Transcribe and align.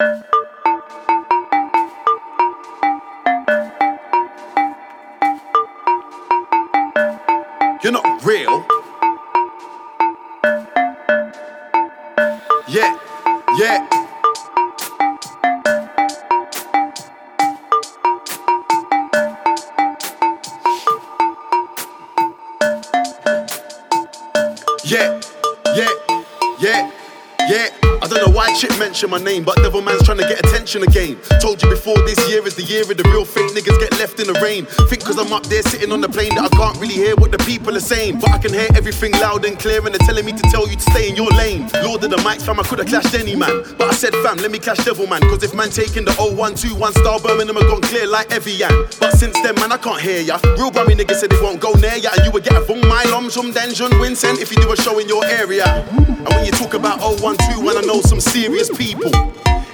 You're 0.00 0.10
not 7.90 8.24
real. 8.24 8.64
Yeah, 12.68 12.96
yeah. 13.56 13.88
Yeah, 24.84 25.20
yeah, 25.74 25.90
yeah, 26.60 26.90
yeah. 27.48 27.68
I 28.00 28.06
don't 28.06 28.24
know 28.24 28.32
why 28.32 28.54
Chip 28.54 28.70
mentioned 28.78 29.10
my 29.10 29.18
name, 29.18 29.42
but 29.42 29.56
Devil 29.56 29.82
Man's 29.82 30.04
trying 30.04 30.18
to 30.18 30.28
get 30.28 30.38
attention 30.46 30.82
again. 30.82 31.18
Told 31.40 31.62
you 31.62 31.68
before, 31.68 31.98
this 32.06 32.18
year 32.30 32.46
is 32.46 32.54
the 32.54 32.62
year 32.62 32.82
of 32.82 32.96
the 32.96 33.02
real 33.10 33.24
fake 33.24 33.50
niggas 33.50 33.78
get 33.80 33.92
left 33.98 34.20
in 34.20 34.28
the 34.28 34.38
rain. 34.40 34.66
Think 34.86 35.04
cause 35.04 35.18
I'm 35.18 35.32
up 35.32 35.44
there 35.46 35.62
sitting 35.62 35.90
on 35.90 36.00
the 36.00 36.08
plane 36.08 36.34
that 36.36 36.44
I 36.46 36.56
can't 36.56 36.78
really 36.78 36.94
hear 36.94 37.16
what 37.16 37.32
the 37.32 37.38
people 37.38 37.76
are 37.76 37.80
saying. 37.80 38.20
But 38.20 38.30
I 38.30 38.38
can 38.38 38.52
hear 38.52 38.68
everything 38.76 39.12
loud 39.12 39.44
and 39.44 39.58
clear, 39.58 39.84
and 39.84 39.94
they're 39.94 40.06
telling 40.06 40.24
me 40.24 40.32
to 40.32 40.42
tell 40.50 40.68
you 40.68 40.76
to 40.76 40.86
stay 40.92 41.08
in 41.08 41.16
your 41.16 41.30
lane. 41.32 41.68
Lord 41.82 42.04
of 42.04 42.10
the 42.10 42.18
mics, 42.22 42.42
fam, 42.42 42.60
I 42.60 42.62
could 42.62 42.78
have 42.78 42.88
clashed 42.88 43.14
any 43.14 43.34
man. 43.34 43.64
But 43.76 43.90
I 43.90 43.94
said, 43.94 44.14
fam, 44.22 44.38
let 44.38 44.50
me 44.50 44.58
clash 44.58 44.84
Devil 44.84 45.06
Man. 45.06 45.20
Cause 45.22 45.42
if 45.42 45.54
man 45.54 45.70
taking 45.70 46.04
the 46.04 46.12
0121 46.12 46.92
star 46.94 47.18
Birmingham, 47.18 47.58
I 47.58 47.62
gone 47.62 47.82
clear 47.82 48.06
like 48.06 48.30
Evian. 48.30 48.70
But 49.00 49.18
since 49.18 49.34
then, 49.42 49.56
man, 49.56 49.72
I 49.72 49.78
can't 49.78 50.00
hear 50.00 50.20
ya. 50.20 50.38
Real 50.54 50.70
Grammy 50.70 50.94
niggas 50.94 51.18
said 51.18 51.30
they 51.30 51.42
won't 51.42 51.60
go 51.60 51.72
near 51.74 51.96
ya, 51.96 52.10
and 52.14 52.24
you 52.24 52.30
would 52.30 52.44
get 52.44 52.54
a 52.54 52.62
Vung 52.62 52.86
My 52.86 53.02
Lom 53.10 53.28
Shum 53.28 53.50
Danjun 53.50 53.90
Vincent 54.00 54.38
if 54.38 54.54
you 54.54 54.62
do 54.62 54.70
a 54.70 54.76
show 54.76 54.98
in 54.98 55.08
your 55.08 55.24
area. 55.26 55.66
And 56.28 56.36
when 56.36 56.44
you 56.44 56.52
talk 56.52 56.74
about 56.74 57.00
0121, 57.00 57.78
I 57.78 57.80
know 57.80 58.02
some 58.02 58.20
serious 58.20 58.68
people 58.76 59.10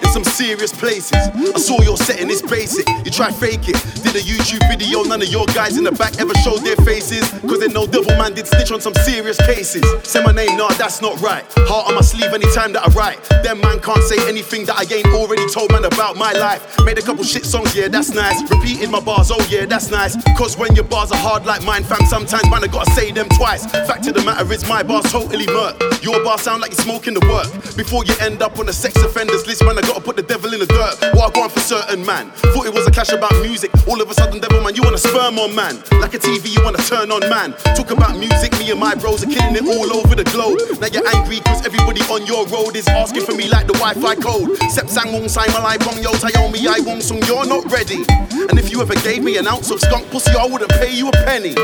in 0.04 0.10
some 0.12 0.24
serious 0.24 0.72
places. 0.72 1.18
I 1.34 1.58
saw 1.58 1.82
your 1.82 1.96
setting, 1.96 2.30
it's 2.30 2.42
basic. 2.42 2.86
You 3.04 3.10
try 3.10 3.32
fake 3.32 3.68
it. 3.68 3.74
Did 4.06 4.14
a 4.14 4.22
YouTube 4.22 4.62
video, 4.68 5.02
none 5.02 5.20
of 5.20 5.28
your 5.28 5.46
guys 5.46 5.76
in 5.78 5.84
the 5.84 5.90
back 5.90 6.20
ever 6.20 6.34
showed 6.46 6.60
their 6.60 6.76
faces. 6.76 7.28
Cause 7.40 7.58
they 7.58 7.66
know 7.68 7.86
Devil 7.86 8.16
Man 8.16 8.34
did 8.34 8.46
snitch 8.46 8.70
on 8.70 8.80
some 8.80 8.94
serious 8.94 9.36
cases. 9.38 9.82
Say 10.06 10.22
my 10.22 10.30
name, 10.30 10.56
nah, 10.56 10.68
that's 10.74 11.02
not 11.02 11.20
right. 11.20 11.44
Heart 11.66 11.88
on 11.88 11.94
my 11.96 12.02
sleeve 12.02 12.32
anytime 12.32 12.72
that 12.74 12.86
I 12.86 12.90
write. 12.92 13.18
Them 13.42 13.60
man 13.60 13.80
can't 13.80 14.02
say 14.04 14.16
anything 14.28 14.64
that 14.66 14.76
I 14.78 14.84
ain't 14.94 15.08
already 15.08 15.46
told 15.48 15.72
man 15.72 15.84
about 15.84 16.16
my 16.16 16.32
life. 16.32 16.62
Made 16.84 16.98
a 16.98 17.02
couple 17.02 17.24
shit 17.24 17.44
songs, 17.44 17.74
yeah, 17.74 17.88
that's 17.88 18.10
nice. 18.10 18.48
Repeated 18.48 18.90
my 18.90 19.00
bars, 19.00 19.30
oh 19.32 19.44
yeah, 19.50 19.66
that's 19.66 19.90
nice. 19.90 20.16
Cause 20.38 20.56
when 20.56 20.74
your 20.76 20.84
bars 20.84 21.10
are 21.10 21.18
hard 21.18 21.46
like 21.46 21.64
mine, 21.64 21.82
fam, 21.82 22.06
sometimes 22.06 22.48
man, 22.48 22.62
I 22.62 22.68
gotta 22.68 22.90
say 22.92 23.10
them 23.10 23.28
twice. 23.30 23.66
Fact 23.66 24.06
of 24.06 24.14
the 24.14 24.22
matter 24.22 24.50
is, 24.52 24.68
my 24.68 24.82
bars 24.82 25.10
totally 25.10 25.46
murk. 25.46 25.93
Your 26.04 26.22
bars 26.22 26.42
sound 26.42 26.60
like 26.60 26.70
you're 26.70 26.84
smoking 26.84 27.14
the 27.16 27.24
work. 27.32 27.48
Before 27.80 28.04
you 28.04 28.12
end 28.20 28.42
up 28.42 28.58
on 28.60 28.66
the 28.66 28.76
sex 28.76 28.92
offenders 29.00 29.46
list, 29.48 29.64
man, 29.64 29.78
I 29.78 29.80
gotta 29.80 30.04
put 30.04 30.16
the 30.16 30.22
devil 30.22 30.52
in 30.52 30.60
the 30.60 30.68
dirt. 30.68 31.00
What 31.16 31.32
I 31.32 31.40
on 31.40 31.48
for 31.48 31.64
certain 31.64 32.04
man. 32.04 32.28
Thought 32.52 32.66
it 32.68 32.74
was 32.76 32.86
a 32.86 32.90
clash 32.90 33.16
about 33.16 33.32
music. 33.40 33.72
All 33.88 33.96
of 33.96 34.10
a 34.10 34.12
sudden, 34.12 34.38
devil 34.38 34.60
man, 34.60 34.76
you 34.76 34.82
wanna 34.84 35.00
sperm 35.00 35.38
on 35.38 35.56
man. 35.56 35.80
Like 36.04 36.12
a 36.12 36.20
TV, 36.20 36.52
you 36.52 36.62
wanna 36.62 36.84
turn 36.84 37.10
on 37.10 37.24
man. 37.32 37.56
Talk 37.72 37.90
about 37.90 38.20
music, 38.20 38.52
me 38.60 38.70
and 38.70 38.78
my 38.78 38.94
bros 38.94 39.24
are 39.24 39.32
killing 39.32 39.56
it 39.56 39.64
all 39.64 39.96
over 39.96 40.14
the 40.14 40.28
globe. 40.28 40.60
Now 40.76 40.92
you're 40.92 41.08
angry 41.16 41.40
cause 41.40 41.64
everybody 41.64 42.04
on 42.12 42.28
your 42.28 42.44
road 42.52 42.76
is 42.76 42.86
asking 42.86 43.24
for 43.24 43.32
me 43.32 43.48
like 43.48 43.66
the 43.66 43.72
Wi-Fi 43.80 44.20
code. 44.20 44.60
Sep 44.68 44.92
sang 44.92 45.08
wong 45.08 45.26
sai 45.26 45.48
malai 45.56 45.80
bong 45.80 46.04
yo 46.04 46.12
tayomi 46.20 46.68
I 46.68 46.84
wong 46.84 47.00
sung, 47.00 47.24
you're 47.24 47.48
not 47.48 47.64
ready. 47.72 48.04
And 48.52 48.60
if 48.60 48.68
you 48.70 48.82
ever 48.84 48.94
gave 49.00 49.24
me 49.24 49.38
an 49.38 49.48
ounce 49.48 49.70
of 49.70 49.80
skunk 49.80 50.10
pussy, 50.10 50.36
I 50.36 50.44
wouldn't 50.44 50.70
pay 50.72 50.92
you 50.92 51.08
a 51.08 51.12
penny. 51.24 51.56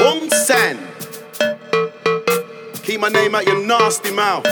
Wong 0.00 0.30
San. 0.32 0.89
Keep 2.90 2.98
my 2.98 3.08
name 3.08 3.36
out 3.36 3.46
your 3.46 3.64
nasty 3.64 4.10
mouth. 4.10 4.44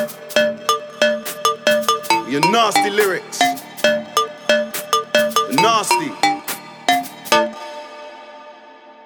Your 2.28 2.40
nasty 2.52 2.88
lyrics. 2.88 3.40
Nasty. 5.50 6.37